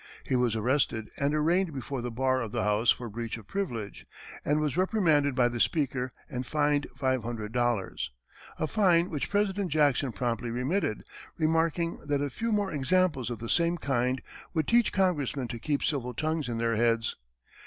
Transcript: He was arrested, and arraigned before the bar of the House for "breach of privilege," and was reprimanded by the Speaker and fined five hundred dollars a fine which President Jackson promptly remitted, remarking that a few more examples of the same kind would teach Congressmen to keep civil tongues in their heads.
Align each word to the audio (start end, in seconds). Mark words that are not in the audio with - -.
He 0.23 0.35
was 0.35 0.55
arrested, 0.55 1.11
and 1.19 1.31
arraigned 1.35 1.75
before 1.75 2.01
the 2.01 2.09
bar 2.09 2.41
of 2.41 2.51
the 2.51 2.63
House 2.63 2.89
for 2.89 3.07
"breach 3.07 3.37
of 3.37 3.45
privilege," 3.45 4.03
and 4.43 4.59
was 4.59 4.75
reprimanded 4.75 5.35
by 5.35 5.47
the 5.47 5.59
Speaker 5.59 6.09
and 6.27 6.43
fined 6.43 6.87
five 6.95 7.21
hundred 7.21 7.51
dollars 7.51 8.09
a 8.57 8.65
fine 8.65 9.11
which 9.11 9.29
President 9.29 9.69
Jackson 9.71 10.11
promptly 10.11 10.49
remitted, 10.49 11.03
remarking 11.37 11.99
that 12.07 12.19
a 12.19 12.31
few 12.31 12.51
more 12.51 12.71
examples 12.71 13.29
of 13.29 13.37
the 13.37 13.47
same 13.47 13.77
kind 13.77 14.23
would 14.55 14.67
teach 14.67 14.91
Congressmen 14.91 15.47
to 15.49 15.59
keep 15.59 15.83
civil 15.83 16.15
tongues 16.15 16.49
in 16.49 16.57
their 16.57 16.77
heads. 16.77 17.15